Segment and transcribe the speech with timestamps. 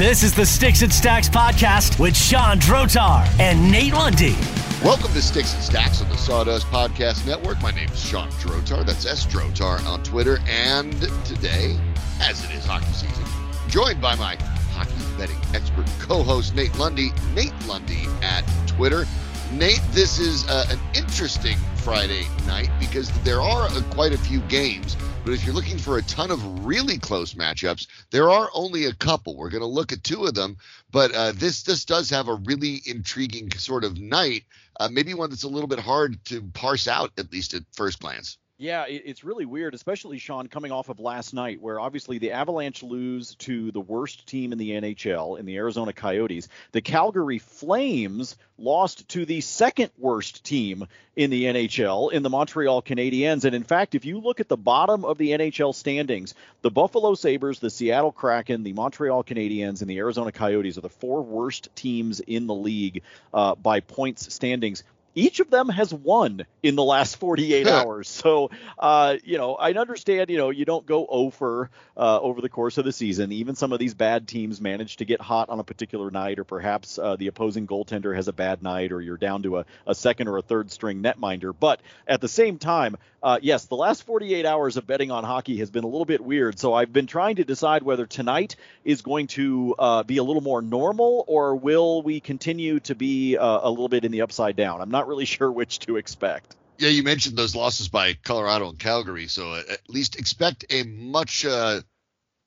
[0.00, 4.34] This is the Sticks and Stacks podcast with Sean Drotar and Nate Lundy.
[4.82, 7.60] Welcome to Sticks and Stacks on the Sawdust Podcast Network.
[7.60, 8.86] My name is Sean Drotar.
[8.86, 10.38] That's S Drotar on Twitter.
[10.48, 10.94] And
[11.26, 11.78] today,
[12.18, 13.26] as it is hockey season,
[13.68, 14.36] joined by my
[14.70, 17.10] hockey betting expert co-host Nate Lundy.
[17.34, 19.04] Nate Lundy at Twitter.
[19.52, 24.40] Nate, this is uh, an interesting Friday night because there are uh, quite a few
[24.48, 24.96] games.
[25.22, 28.94] But if you're looking for a ton of really close matchups, there are only a
[28.94, 29.36] couple.
[29.36, 30.56] We're going to look at two of them,
[30.90, 34.44] but uh, this this does have a really intriguing sort of night.
[34.78, 38.00] Uh, maybe one that's a little bit hard to parse out, at least at first
[38.00, 38.38] glance.
[38.60, 42.82] Yeah, it's really weird, especially Sean coming off of last night, where obviously the Avalanche
[42.82, 46.46] lose to the worst team in the NHL, in the Arizona Coyotes.
[46.72, 52.82] The Calgary Flames lost to the second worst team in the NHL, in the Montreal
[52.82, 53.46] Canadiens.
[53.46, 57.14] And in fact, if you look at the bottom of the NHL standings, the Buffalo
[57.14, 61.74] Sabres, the Seattle Kraken, the Montreal Canadiens, and the Arizona Coyotes are the four worst
[61.74, 66.84] teams in the league uh, by points standings each of them has won in the
[66.84, 68.08] last 48 hours.
[68.20, 72.48] So, uh, you know, I understand, you know, you don't go over uh, over the
[72.48, 73.32] course of the season.
[73.32, 76.44] Even some of these bad teams manage to get hot on a particular night, or
[76.44, 79.94] perhaps uh, the opposing goaltender has a bad night, or you're down to a, a
[79.94, 81.54] second or a third string netminder.
[81.58, 85.58] But at the same time, uh, yes, the last 48 hours of betting on hockey
[85.58, 86.58] has been a little bit weird.
[86.58, 90.42] So I've been trying to decide whether tonight is going to uh, be a little
[90.42, 94.56] more normal, or will we continue to be uh, a little bit in the upside
[94.56, 94.80] down.
[94.80, 96.56] I'm not really sure which to expect.
[96.78, 101.44] Yeah, you mentioned those losses by Colorado and Calgary, so at least expect a much
[101.44, 101.82] uh,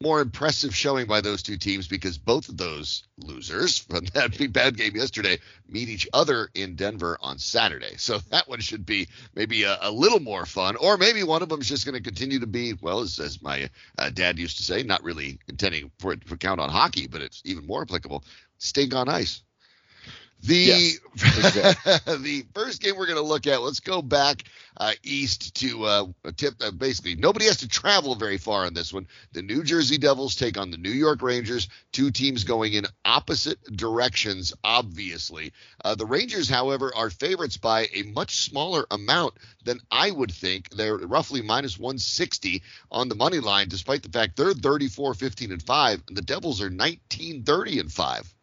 [0.03, 4.51] more impressive showing by those two teams because both of those losers from that big
[4.51, 7.95] bad game yesterday meet each other in Denver on Saturday.
[7.97, 11.49] So that one should be maybe a, a little more fun, or maybe one of
[11.49, 14.57] them is just going to continue to be, well, as, as my uh, dad used
[14.57, 17.81] to say, not really intending for it to count on hockey, but it's even more
[17.81, 18.23] applicable.
[18.57, 19.41] Stink on ice.
[20.43, 22.17] The yes, exactly.
[22.17, 23.61] the first game we're going to look at.
[23.61, 24.43] Let's go back
[24.75, 26.05] uh, east to uh,
[26.35, 26.55] tip.
[26.59, 29.07] Uh, basically, nobody has to travel very far on this one.
[29.31, 31.69] The New Jersey Devils take on the New York Rangers.
[31.93, 34.53] Two teams going in opposite directions.
[34.65, 35.53] Obviously,
[35.85, 40.71] uh, the Rangers, however, are favorites by a much smaller amount than I would think.
[40.71, 42.61] They're roughly minus 160
[42.91, 46.61] on the money line, despite the fact they're 34, 15, and five, and the Devils
[46.61, 48.33] are 19, 30, and five.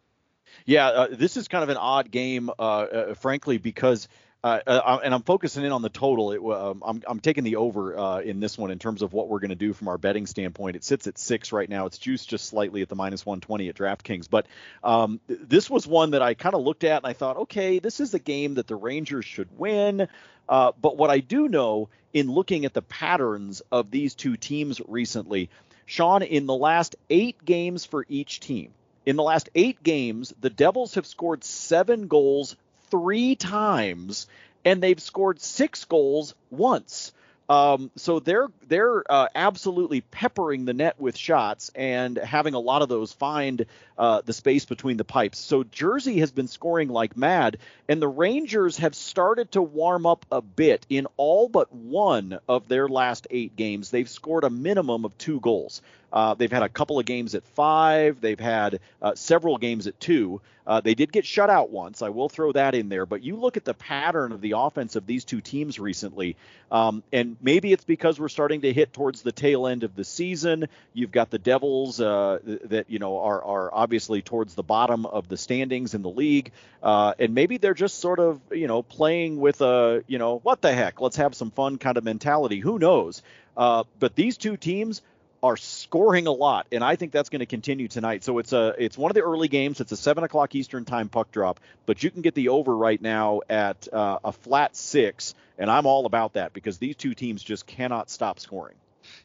[0.65, 4.07] Yeah, uh, this is kind of an odd game, uh, uh, frankly, because.
[4.43, 6.31] Uh, uh, and I'm focusing in on the total.
[6.31, 9.37] It, um, I'm, I'm taking the over in this one in terms of what we're
[9.37, 10.75] going to do from our betting standpoint.
[10.75, 11.85] It sits at six right now.
[11.85, 14.27] It's juiced just slightly at the minus 120 at DraftKings.
[14.27, 14.47] But
[14.83, 17.99] um, this was one that I kind of looked at and I thought, okay, this
[17.99, 20.07] is a game that the Rangers should win.
[20.47, 25.51] but what I do know in looking at the patterns of these two teams recently,
[25.85, 28.73] Sean, in the last eight games for each team,
[29.05, 32.55] in the last eight games, the Devils have scored seven goals
[32.89, 34.27] three times,
[34.63, 37.13] and they've scored six goals once.
[37.49, 42.81] Um, so they're they're uh, absolutely peppering the net with shots and having a lot
[42.81, 43.65] of those find
[43.97, 45.37] uh, the space between the pipes.
[45.39, 47.57] So Jersey has been scoring like mad,
[47.89, 50.85] and the Rangers have started to warm up a bit.
[50.89, 55.41] In all but one of their last eight games, they've scored a minimum of two
[55.41, 55.81] goals.
[56.11, 58.19] Uh, they've had a couple of games at five.
[58.21, 60.41] They've had uh, several games at two.
[60.65, 62.01] Uh, they did get shut out once.
[62.01, 63.05] I will throw that in there.
[63.05, 66.35] But you look at the pattern of the offense of these two teams recently,
[66.71, 70.03] um, and maybe it's because we're starting to hit towards the tail end of the
[70.03, 70.67] season.
[70.93, 75.27] You've got the Devils uh, that you know are are obviously towards the bottom of
[75.27, 76.51] the standings in the league,
[76.83, 80.61] uh, and maybe they're just sort of you know playing with a you know what
[80.61, 82.59] the heck, let's have some fun kind of mentality.
[82.59, 83.23] Who knows?
[83.57, 85.01] Uh, but these two teams
[85.43, 88.23] are scoring a lot, and I think that's going to continue tonight.
[88.23, 89.81] So it's a it's one of the early games.
[89.81, 93.01] It's a seven o'clock Eastern time puck drop, but you can get the over right
[93.01, 97.43] now at uh, a flat six, and I'm all about that because these two teams
[97.43, 98.75] just cannot stop scoring.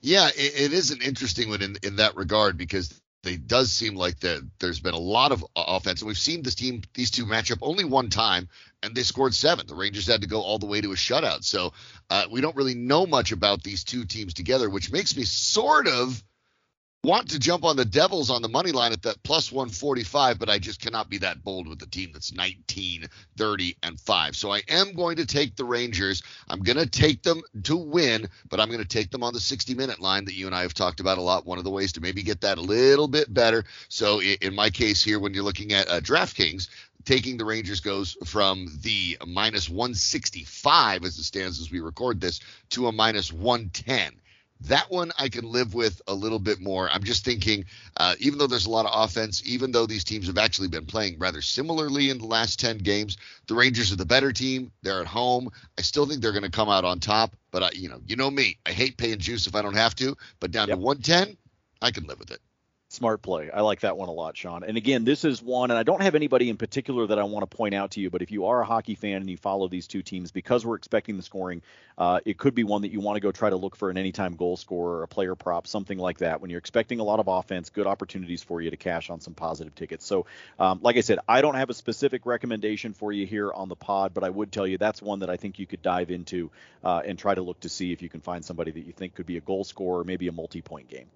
[0.00, 3.94] Yeah, it, it is an interesting one in in that regard because it does seem
[3.94, 7.26] like that there's been a lot of offense, and we've seen this team, these two
[7.26, 8.49] match up only one time,
[8.82, 9.67] and they scored seven.
[9.67, 11.73] The Rangers had to go all the way to a shutout, so
[12.11, 15.88] uh, we don't really know much about these two teams together, which makes me sort
[15.88, 16.23] of
[17.06, 20.50] want to jump on the Devils on the money line at that plus 145, but
[20.50, 23.06] I just cannot be that bold with a team that's 19,
[23.37, 24.35] 30, and 5.
[24.35, 26.25] So I am going to take the Rangers.
[26.49, 29.38] I'm going to take them to win, but I'm going to take them on the
[29.38, 31.47] 60 minute line that you and I have talked about a lot.
[31.47, 33.64] One of the ways to maybe get that a little bit better.
[33.88, 36.69] So in my case here, when you're looking at uh, DraftKings,
[37.05, 42.41] taking the Rangers goes from the minus 165 as it stands as we record this
[42.70, 44.12] to a minus 110
[44.62, 46.88] That one I can live with a little bit more.
[46.91, 47.67] I'm just thinking,
[47.99, 50.87] uh, even though there's a lot of offense, even though these teams have actually been
[50.87, 54.73] playing rather similarly in the last 10 games, the Rangers are the better team.
[54.82, 55.50] They're at home.
[55.79, 57.37] I still think they're going to come out on top.
[57.50, 59.94] But I, you know, you know me, I hate paying juice if I don't have
[59.97, 60.17] to.
[60.41, 60.79] But down yep.
[60.79, 61.37] to 110,
[61.82, 62.41] I can live with it.
[62.96, 63.50] Smart play.
[63.50, 64.64] I like that one a lot, Sean.
[64.64, 67.43] And again, this is one, and I don't have anybody in particular that I want
[67.48, 69.69] to point out to you, but if you are a hockey fan and you follow
[69.69, 71.60] these two teams, because we're expecting the scoring,
[71.98, 73.98] uh, it could be one that you want to go try to look for an
[73.98, 76.40] anytime goal scorer, a player prop, something like that.
[76.40, 79.34] When you're expecting a lot of offense, good opportunities for you to cash on some
[79.34, 80.06] positive tickets.
[80.06, 80.25] So,
[80.58, 83.76] um, like I said, I don't have a specific recommendation for you here on the
[83.76, 86.50] pod, but I would tell you that's one that I think you could dive into
[86.82, 89.14] uh, and try to look to see if you can find somebody that you think
[89.16, 91.08] could be a goal scorer, maybe a multi point game.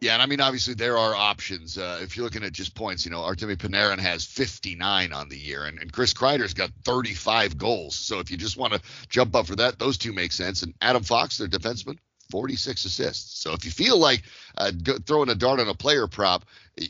[0.00, 1.78] Yeah, and I mean, obviously there are options.
[1.78, 5.38] Uh, if you're looking at just points, you know, Artemi Panarin has 59 on the
[5.38, 7.96] year, and, and Chris Kreider's got 35 goals.
[7.96, 10.62] So if you just want to jump up for that, those two make sense.
[10.62, 11.96] And Adam Fox, their defenseman,
[12.30, 13.40] 46 assists.
[13.40, 14.22] So if you feel like
[14.56, 14.72] uh,
[15.06, 16.44] throwing a dart on a player prop,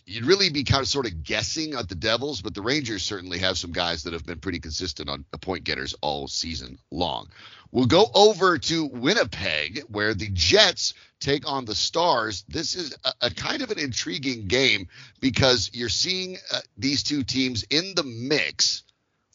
[0.05, 3.38] you'd really be kind of sort of guessing at the Devils, but the Rangers certainly
[3.38, 7.29] have some guys that have been pretty consistent on point getters all season long.
[7.71, 12.44] We'll go over to Winnipeg, where the Jets take on the Stars.
[12.49, 14.88] This is a, a kind of an intriguing game
[15.21, 18.83] because you're seeing uh, these two teams in the mix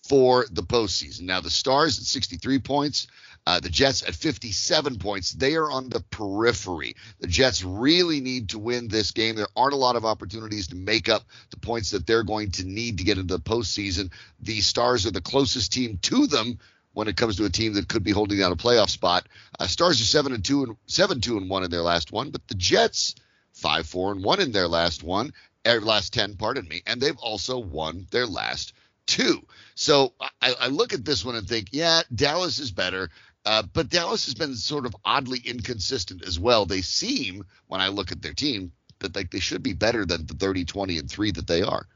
[0.07, 1.21] for the postseason.
[1.21, 3.07] Now, the Stars at 63 points,
[3.47, 5.31] uh, the Jets at 57 points.
[5.31, 6.95] They are on the periphery.
[7.19, 9.35] The Jets really need to win this game.
[9.35, 12.65] There aren't a lot of opportunities to make up the points that they're going to
[12.65, 14.11] need to get into the postseason.
[14.41, 16.59] The Stars are the closest team to them
[16.93, 19.27] when it comes to a team that could be holding down a playoff spot.
[19.59, 22.29] Uh, Stars are seven and two and seven two and one in their last one,
[22.29, 23.15] but the Jets
[23.53, 25.33] five four and one in their last one,
[25.67, 28.73] er, last ten, pardon me, and they've also won their last
[29.07, 29.45] two.
[29.75, 33.09] So I, I look at this one and think, yeah, Dallas is better.
[33.45, 36.65] Uh, but Dallas has been sort of oddly inconsistent as well.
[36.65, 40.25] They seem, when I look at their team, that like they should be better than
[40.25, 41.87] the 30, 20, and three that they are.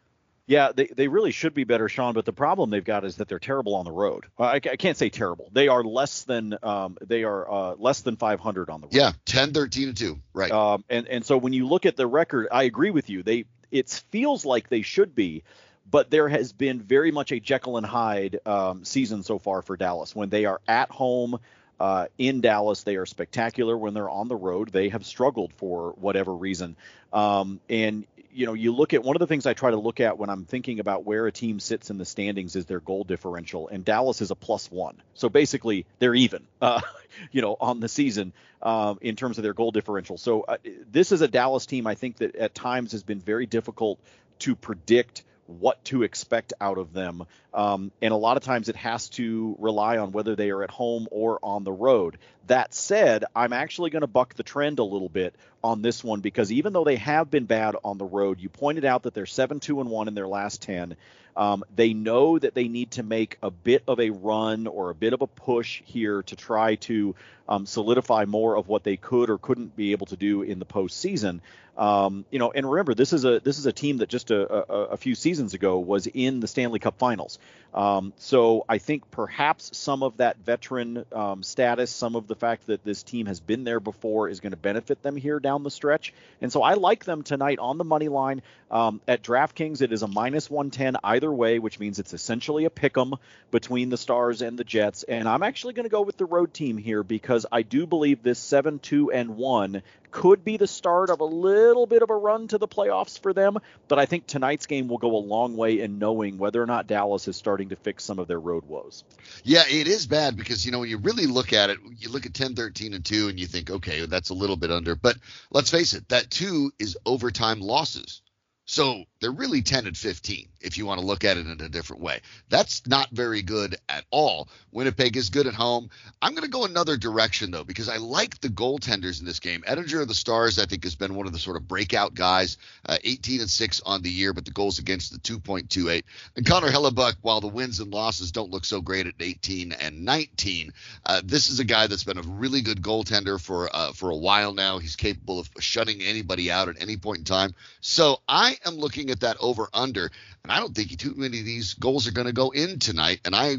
[0.48, 2.14] Yeah, they, they really should be better, Sean.
[2.14, 4.26] But the problem they've got is that they're terrible on the road.
[4.38, 5.50] I, I can't say terrible.
[5.52, 8.94] They are less than um, they are uh, less than 500 on the road.
[8.94, 10.20] Yeah, 10, 13, and two.
[10.34, 10.52] Right.
[10.52, 13.24] Um, and and so when you look at the record, I agree with you.
[13.24, 15.44] They it feels like they should be,
[15.90, 19.78] but there has been very much a Jekyll and Hyde um, season so far for
[19.78, 20.16] Dallas.
[20.16, 21.40] When they are at home,
[21.80, 22.84] uh, in Dallas.
[22.84, 24.70] They are spectacular when they're on the road.
[24.70, 26.76] They have struggled for whatever reason.
[27.12, 28.06] Um, and
[28.36, 30.30] you know, you look at one of the things I try to look at when
[30.30, 33.86] I'm thinking about where a team sits in the standings is their goal differential, and
[33.86, 35.02] Dallas is a plus one.
[35.14, 36.82] So basically, they're even, uh,
[37.32, 40.18] you know, on the season um, in terms of their goal differential.
[40.18, 40.58] So uh,
[40.92, 44.02] this is a Dallas team I think that at times has been very difficult
[44.40, 47.24] to predict what to expect out of them.
[47.56, 50.70] Um, and a lot of times it has to rely on whether they are at
[50.70, 52.18] home or on the road.
[52.48, 56.20] That said, I'm actually going to buck the trend a little bit on this one
[56.20, 59.26] because even though they have been bad on the road, you pointed out that they're
[59.26, 60.98] 7 2 and 1 in their last 10.
[61.38, 64.96] Um, they know that they need to make a bit of a run or a
[64.96, 67.16] bit of a push here to try to
[67.48, 70.66] um, solidify more of what they could or couldn't be able to do in the
[70.66, 71.42] postseason.
[71.78, 74.72] Um, you know, and remember, this is a this is a team that just a,
[74.72, 77.38] a, a few seasons ago was in the Stanley Cup Finals.
[77.76, 82.68] Um, so I think perhaps some of that veteran um, status, some of the fact
[82.68, 85.70] that this team has been there before, is going to benefit them here down the
[85.70, 86.14] stretch.
[86.42, 89.82] And so I like them tonight on the money line um, at DraftKings.
[89.82, 93.16] It is a minus 110 either way, which means it's essentially a pick 'em
[93.52, 95.04] between the Stars and the Jets.
[95.04, 98.24] And I'm actually going to go with the road team here because I do believe
[98.24, 99.84] this 7 2 and 1
[100.16, 103.34] could be the start of a little bit of a run to the playoffs for
[103.34, 103.58] them.
[103.90, 106.88] But I think tonight's game will go a long way in knowing whether or not
[106.88, 109.04] Dallas is starting to fix some of their road woes.
[109.44, 112.26] Yeah, it is bad because, you know, when you really look at it, you look
[112.26, 114.96] at 10, 13, and 2, and you think, okay, that's a little bit under.
[114.96, 115.18] But
[115.52, 118.22] let's face it, that 2 is overtime losses.
[118.66, 121.70] So they're really 10 and 15 if you want to look at it in a
[121.70, 122.22] different way.
[122.50, 124.50] That's not very good at all.
[124.72, 125.92] Winnipeg is good at home.
[126.22, 129.64] I'm going to go another direction though because I like the goaltenders in this game.
[129.68, 132.58] Oettinger of the Stars I think has been one of the sort of breakout guys.
[132.88, 136.04] Uh, 18 and 6 on the year, but the goals against the 2.28.
[136.36, 140.04] And Connor Hellebuyck, while the wins and losses don't look so great at 18 and
[140.04, 140.72] 19,
[141.06, 144.18] uh, this is a guy that's been a really good goaltender for uh, for a
[144.18, 144.80] while now.
[144.80, 147.54] He's capable of shutting anybody out at any point in time.
[147.82, 150.12] So I am looking at that over under,
[150.44, 153.22] and I don't think too many of these goals are going to go in tonight.
[153.26, 153.58] And I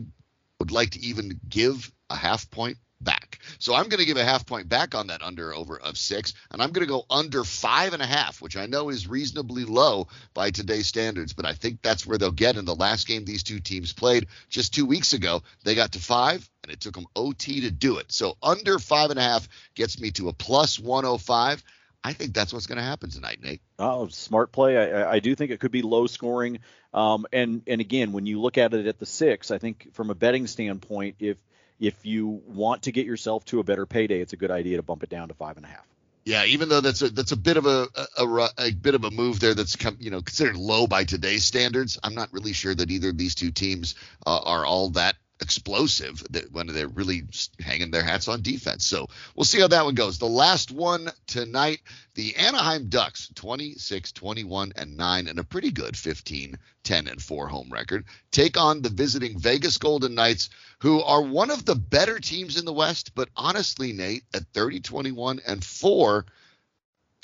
[0.59, 3.39] would like to even give a half point back.
[3.59, 6.35] So I'm going to give a half point back on that under over of six,
[6.51, 9.65] and I'm going to go under five and a half, which I know is reasonably
[9.65, 13.25] low by today's standards, but I think that's where they'll get in the last game
[13.25, 15.43] these two teams played just two weeks ago.
[15.65, 18.11] They got to five, and it took them OT to do it.
[18.13, 21.63] So under five and a half gets me to a plus 105.
[22.05, 23.61] I think that's what's going to happen tonight, Nate.
[23.79, 24.77] Oh, smart play.
[24.77, 26.61] I, I do think it could be low scoring.
[26.95, 30.11] Um, and and again, when you look at it at the six, I think from
[30.11, 31.37] a betting standpoint, if
[31.79, 34.83] if you want to get yourself to a better payday, it's a good idea to
[34.83, 35.87] bump it down to five and a half.
[36.25, 37.87] Yeah, even though that's a that's a bit of a
[38.17, 41.05] a, a, a bit of a move there that's come, you know considered low by
[41.05, 41.99] today's standards.
[42.03, 43.95] I'm not really sure that either of these two teams
[44.27, 47.25] uh, are all that explosive that when they're really
[47.61, 48.87] hanging their hats on defense.
[48.87, 50.19] So we'll see how that one goes.
[50.19, 51.81] The last one tonight,
[52.15, 57.49] the Anaheim Ducks, 26, 21, and 9, and a pretty good 15, 10, and 4
[57.49, 60.49] home record, take on the visiting Vegas Golden Knights,
[60.81, 63.15] who are one of the better teams in the West.
[63.15, 66.25] But honestly, Nate, at 30, 21, and 4,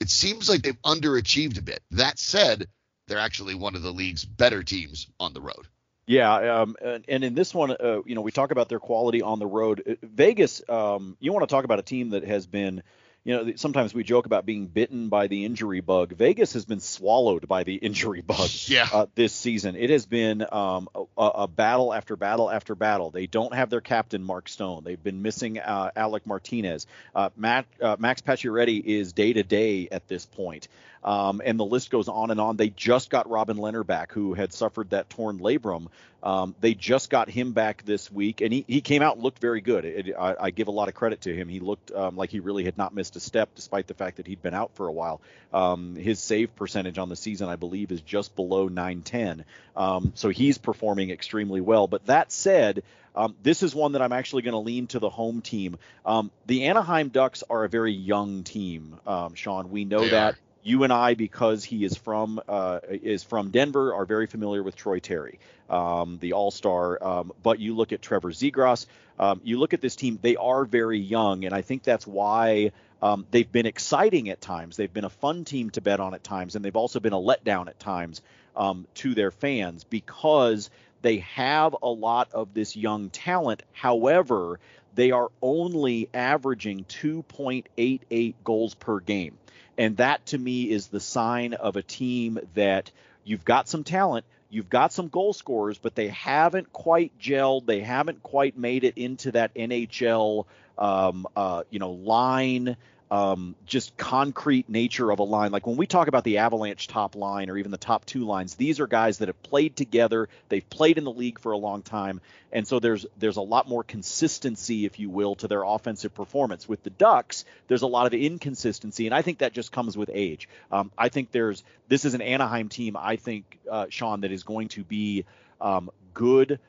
[0.01, 1.81] it seems like they've underachieved a bit.
[1.93, 2.67] That said,
[3.09, 5.67] they're actually one of the league's better teams on the road.
[6.07, 9.23] Yeah, um, and, and, in this one, uh, you know, we talk about their quality
[9.23, 9.83] on the road.
[9.89, 12.83] Uh, Vegas, um, you want to talk about a team that has been
[13.25, 16.13] you know, sometimes we joke about being bitten by the injury bug.
[16.13, 18.89] Vegas has been swallowed by the injury bug yeah.
[18.93, 19.77] uh, this season.
[19.77, 23.11] It has been um, a, a, battle after battle after battle.
[23.11, 24.83] They don't have their captain, Mark Stone.
[24.85, 26.87] They've been missing uh, Alec Martinez.
[27.15, 30.67] Uh, Matt, uh, Max Pacioretty is day to day at this point.
[31.05, 32.57] Um, and the list goes on and on.
[32.57, 35.89] They just got Robin Lehner back, who had suffered that torn labrum.
[36.23, 39.41] Um, they just got him back this week, and he, he came out and looked
[39.41, 39.85] very good.
[39.85, 41.49] It, I, I, give a lot of credit to him.
[41.49, 44.29] He looked um, like he really had not missed a step, despite the fact that
[44.29, 45.21] he'd been out for a while.
[45.53, 49.45] Um, his save percentage on the season, I believe, is just below 910.
[49.77, 51.89] Um, so he's performing extremely well.
[51.89, 52.85] But that said,
[53.17, 55.77] um, this is one that I'm actually going to lean to the home team.
[56.07, 59.71] Um, the Anaheim Ducks are a very young team, um, Sean.
[59.71, 60.35] We know they that.
[60.35, 64.63] Are you and I, because he is from uh, is from Denver, are very familiar
[64.63, 65.39] with Troy Terry,
[65.69, 67.03] um, the All Star.
[67.03, 68.87] Um, but you look at Trevor Zegras,
[69.19, 72.73] um, you look at this team; they are very young, and I think that's why
[73.03, 74.77] um, they've been exciting at times.
[74.77, 77.21] They've been a fun team to bet on at times, and they've also been a
[77.21, 78.23] letdown at times
[78.57, 80.71] um, to their fans because
[81.03, 83.65] they have a lot of this young talent.
[83.73, 84.61] However,
[84.95, 89.37] they are only averaging 2.88 goals per game.
[89.79, 92.91] And that to me is the sign of a team that
[93.25, 97.67] you've got some talent, you've got some goal scorers, but they haven't quite gelled.
[97.67, 100.45] They haven't quite made it into that NHL,
[100.79, 102.77] um, uh, you know, line
[103.13, 105.53] um, just concrete nature of a line.
[105.53, 108.55] Like when we talk about the Avalanche top line or even the top two lines,
[108.55, 110.31] these are guys that have played together.
[110.49, 113.69] They've played in the league for a long time, and so there's there's a lot
[113.69, 116.67] more consistency, if you will, to their offensive performance.
[116.67, 120.09] With the Ducks, there's a lot of inconsistency, and I think that just comes with
[120.11, 120.49] age.
[120.71, 122.97] Um, I think there's this is an Anaheim team.
[122.99, 125.27] I think uh, Sean that is going to be
[125.61, 126.61] um, good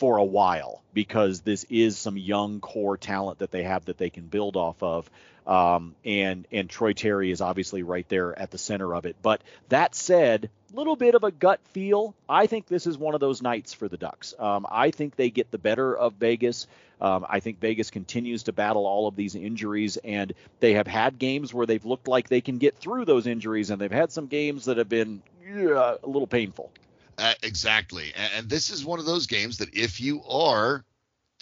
[0.00, 4.10] for a while because this is some young core talent that they have that they
[4.10, 5.08] can build off of.
[5.46, 9.16] Um, and and Troy Terry is obviously right there at the center of it.
[9.22, 12.14] But that said, little bit of a gut feel.
[12.28, 14.34] I think this is one of those nights for the Ducks.
[14.38, 16.66] Um, I think they get the better of Vegas.
[17.00, 21.18] Um, I think Vegas continues to battle all of these injuries, and they have had
[21.18, 24.26] games where they've looked like they can get through those injuries, and they've had some
[24.28, 26.70] games that have been yeah, a little painful.
[27.18, 28.12] Uh, exactly.
[28.16, 30.84] And, and this is one of those games that if you are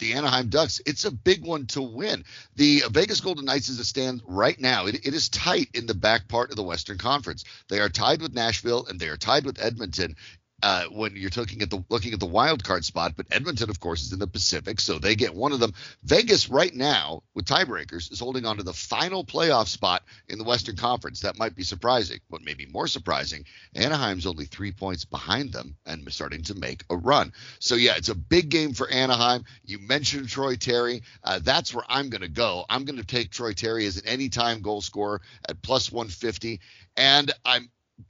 [0.01, 2.25] the Anaheim Ducks, it's a big one to win.
[2.55, 5.93] The Vegas Golden Knights, as it stands right now, it, it is tight in the
[5.93, 7.45] back part of the Western Conference.
[7.69, 10.15] They are tied with Nashville and they are tied with Edmonton
[10.63, 13.13] uh, when you're looking at the looking at the wild card spot.
[13.15, 15.73] But Edmonton, of course, is in the Pacific, so they get one of them.
[16.03, 20.43] Vegas right now with tiebreakers is holding on to the final playoff spot in the
[20.43, 21.21] Western Conference.
[21.21, 22.19] That might be surprising.
[22.29, 26.83] What may be more surprising, Anaheim's only three points behind them and starting to make
[26.89, 27.33] a run.
[27.59, 29.45] So yeah, it's a big game for Anaheim.
[29.65, 31.03] You mentioned Troy Terry.
[31.23, 32.65] Uh, that's where I'm going to go.
[32.69, 36.59] I'm going to take Troy Terry as an anytime goal scorer at plus 150,
[36.97, 37.69] and I'm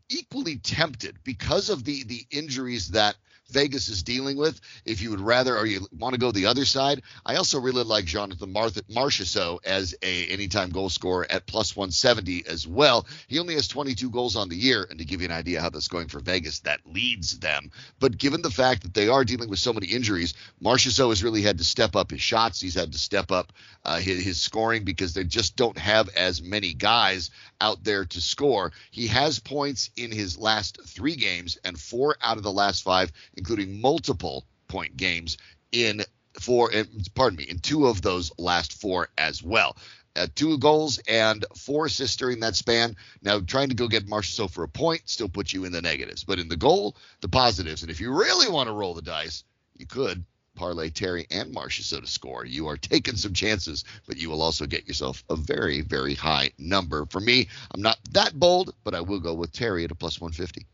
[0.10, 3.15] equally tempted because of the the injuries that
[3.51, 4.60] Vegas is dealing with.
[4.86, 7.83] If you would rather or you want to go the other side, I also really
[7.83, 13.05] like Jonathan Marchessault as a anytime goal scorer at plus 170 as well.
[13.27, 15.69] He only has 22 goals on the year, and to give you an idea how
[15.69, 17.71] that's going for Vegas, that leads them.
[18.00, 20.33] But given the fact that they are dealing with so many injuries,
[20.63, 22.62] Marchessault has really had to step up his shots.
[22.62, 23.51] He's had to step up
[23.83, 27.31] uh, his, his scoring because they just don't have as many guys
[27.62, 28.74] out there to score.
[28.89, 33.12] He has points in his last three games, and four out of the last five
[33.36, 35.38] including multiple point games
[35.72, 36.03] in
[36.39, 36.72] four,
[37.15, 39.77] pardon me, in two of those last four as well.
[40.13, 42.98] Uh, two goals and four assists during that span.
[43.22, 46.25] Now, trying to go get Marchessault for a point still puts you in the negatives,
[46.25, 47.82] but in the goal, the positives.
[47.82, 49.46] And if you really want to roll the dice,
[49.77, 50.25] you could
[50.62, 52.46] parlay Terry and Marchessault to score.
[52.46, 56.51] You are taking some chances, but you will also get yourself a very, very high
[56.60, 57.08] number.
[57.08, 60.22] For me, I'm not that bold, but I will go with Terry at a plus
[60.22, 60.68] 150.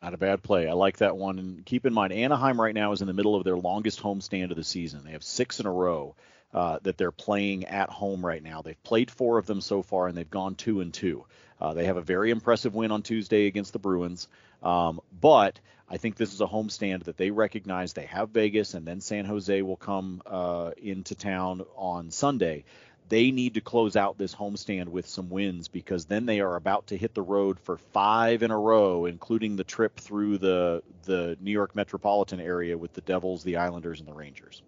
[0.00, 0.68] Not a bad play.
[0.68, 1.40] I like that one.
[1.40, 4.20] And keep in mind, Anaheim right now is in the middle of their longest home
[4.20, 5.02] stand of the season.
[5.04, 6.14] They have six in a row
[6.52, 8.62] uh, that they're playing at home right now.
[8.62, 11.24] They've played four of them so far, and they've gone two and two.
[11.60, 14.28] Uh, they have a very impressive win on Tuesday against the Bruins,
[14.62, 17.92] um, but I think this is a homestand that they recognize.
[17.92, 22.64] They have Vegas, and then San Jose will come uh, into town on Sunday.
[23.08, 26.86] They need to close out this homestand with some wins because then they are about
[26.86, 31.36] to hit the road for five in a row, including the trip through the the
[31.40, 34.62] New York metropolitan area with the Devils, the Islanders, and the Rangers.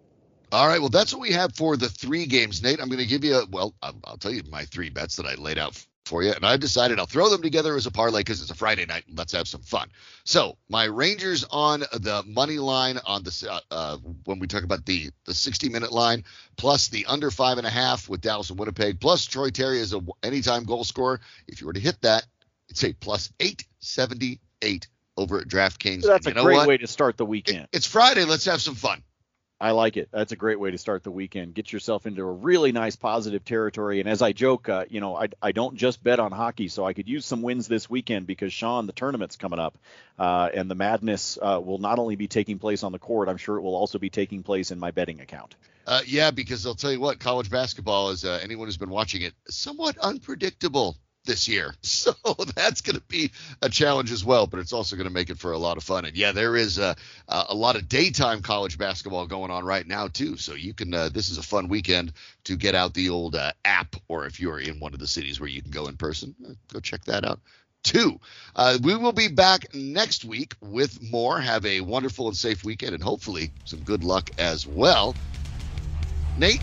[0.51, 0.79] All right.
[0.79, 2.79] Well, that's what we have for the three games, Nate.
[2.79, 5.25] I'm going to give you, a, well, I'll, I'll, tell you my three bets that
[5.25, 6.31] I laid out for you.
[6.31, 9.03] And I decided I'll throw them together as a parlay because it's a Friday night.
[9.07, 9.89] And Let's have some fun.
[10.23, 14.85] So my Rangers on the money line on the, uh, uh, when we talk about
[14.85, 16.23] the, the 60 minute line,
[16.57, 19.93] plus the under five and a half with Dallas and Winnipeg, plus Troy Terry as
[19.93, 21.19] a anytime goal scorer.
[21.47, 22.25] If you were to hit that,
[22.69, 24.87] it's a plus 878
[25.17, 26.03] over at DraftKings.
[26.03, 26.67] So that's a great what?
[26.67, 27.63] way to start the weekend.
[27.63, 28.25] It, it's Friday.
[28.25, 29.01] Let's have some fun.
[29.59, 30.09] I like it.
[30.11, 31.53] That's a great way to start the weekend.
[31.53, 34.01] Get yourself into a really nice positive territory.
[34.01, 36.85] And as I joke, uh, you know, I, I don't just bet on hockey, so
[36.85, 39.77] I could use some wins this weekend because Sean, the tournament's coming up,
[40.19, 43.29] uh, and the madness uh, will not only be taking place on the court.
[43.29, 45.55] I'm sure it will also be taking place in my betting account.
[45.87, 49.21] Uh, yeah, because I'll tell you what, college basketball is uh, anyone who's been watching
[49.21, 51.73] it somewhat unpredictable this year.
[52.05, 52.13] So
[52.55, 53.31] that's going to be
[53.63, 55.83] a challenge as well, but it's also going to make it for a lot of
[55.83, 56.05] fun.
[56.05, 56.95] And yeah, there is a,
[57.27, 60.37] a lot of daytime college basketball going on right now too.
[60.37, 62.13] So you can, uh, this is a fun weekend
[62.43, 65.39] to get out the old uh, app, or if you're in one of the cities
[65.39, 67.39] where you can go in person, uh, go check that out
[67.83, 68.19] too.
[68.55, 71.39] Uh, we will be back next week with more.
[71.39, 75.15] Have a wonderful and safe weekend, and hopefully some good luck as well.
[76.37, 76.61] Nate,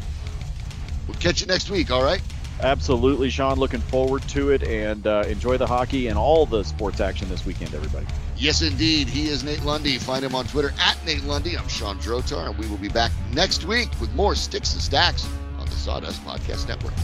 [1.08, 1.90] we'll catch you next week.
[1.90, 2.20] All right.
[2.60, 3.58] Absolutely, Sean.
[3.58, 7.44] Looking forward to it and uh, enjoy the hockey and all the sports action this
[7.44, 8.06] weekend, everybody.
[8.36, 9.08] Yes, indeed.
[9.08, 9.98] He is Nate Lundy.
[9.98, 11.56] Find him on Twitter at Nate Lundy.
[11.56, 15.28] I'm Sean Drotar, and we will be back next week with more Sticks and Stacks
[15.58, 16.94] on the Sawdust Podcast Network.